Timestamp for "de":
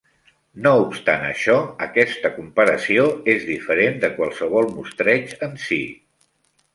4.05-4.11